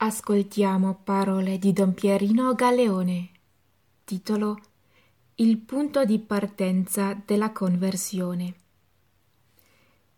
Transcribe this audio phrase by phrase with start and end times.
[0.00, 3.30] Ascoltiamo parole di Don Pierino Galeone.
[4.04, 4.56] Titolo
[5.34, 8.54] Il punto di partenza della conversione.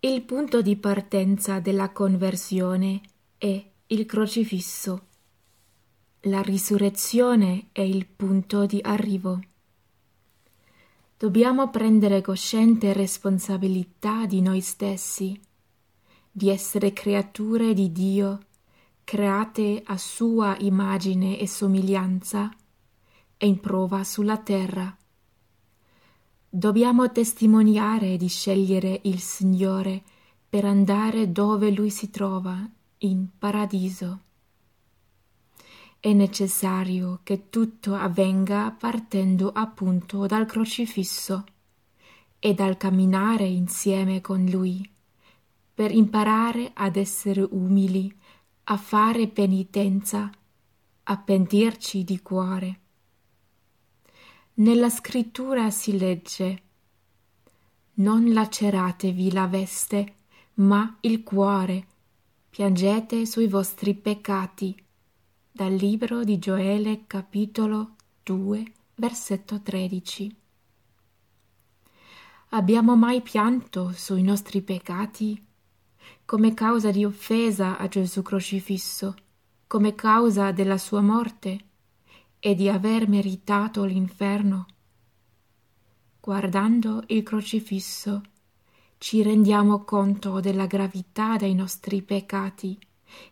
[0.00, 3.00] Il punto di partenza della conversione
[3.38, 5.06] è il crocifisso.
[6.24, 9.40] La risurrezione è il punto di arrivo.
[11.16, 15.40] Dobbiamo prendere cosciente responsabilità di noi stessi,
[16.30, 18.40] di essere creature di Dio
[19.10, 22.48] create a sua immagine e somiglianza,
[23.36, 24.96] è in prova sulla terra.
[26.48, 30.00] Dobbiamo testimoniare di scegliere il Signore
[30.48, 32.56] per andare dove Lui si trova,
[32.98, 34.20] in paradiso.
[35.98, 41.44] È necessario che tutto avvenga partendo appunto dal crocifisso
[42.38, 44.88] e dal camminare insieme con Lui,
[45.74, 48.18] per imparare ad essere umili
[48.70, 50.30] a fare penitenza,
[51.02, 52.80] a pentirci di cuore.
[54.54, 56.62] Nella scrittura si legge
[57.94, 60.14] Non laceratevi la veste,
[60.54, 61.86] ma il cuore,
[62.48, 64.80] piangete sui vostri peccati.
[65.50, 70.36] Dal libro di Gioele capitolo 2 versetto 13.
[72.50, 75.48] Abbiamo mai pianto sui nostri peccati?
[76.30, 79.16] Come causa di offesa a Gesù crocifisso,
[79.66, 81.58] come causa della sua morte
[82.38, 84.66] e di aver meritato l'inferno.
[86.20, 88.22] Guardando il crocifisso,
[88.98, 92.78] ci rendiamo conto della gravità dei nostri peccati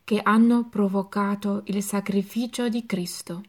[0.02, 3.42] che hanno provocato il sacrificio di Cristo.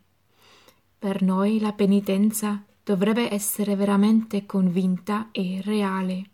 [1.00, 6.30] Per noi la penitenza dovrebbe essere veramente convinta e reale.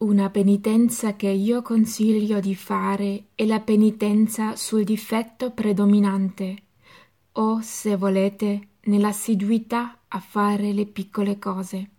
[0.00, 6.62] Una penitenza che io consiglio di fare è la penitenza sul difetto predominante,
[7.32, 11.90] o, se volete, nell'assiduità a fare le piccole cose.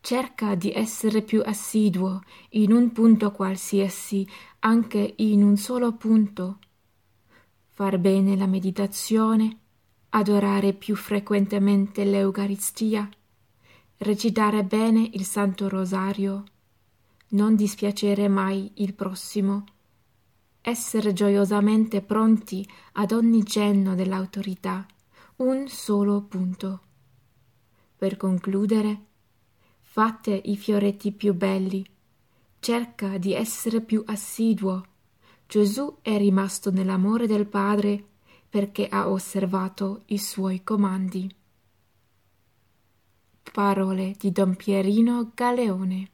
[0.00, 4.26] Cerca di essere più assiduo in un punto qualsiasi,
[4.58, 6.58] anche in un solo punto.
[7.68, 9.58] Far bene la meditazione,
[10.08, 13.08] adorare più frequentemente l'Eucaristia,
[13.98, 16.42] recitare bene il Santo Rosario,
[17.30, 19.64] non dispiacere mai il prossimo,
[20.60, 24.86] essere gioiosamente pronti ad ogni cenno dell'autorità,
[25.36, 26.80] un solo punto.
[27.96, 29.04] Per concludere,
[29.80, 31.84] fate i fioretti più belli,
[32.58, 34.84] cerca di essere più assiduo.
[35.46, 38.04] Gesù è rimasto nell'amore del Padre
[38.48, 41.32] perché ha osservato i suoi comandi.
[43.52, 46.10] Parole di Don Pierino Galeone